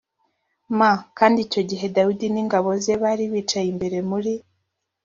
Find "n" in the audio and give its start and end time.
2.29-2.37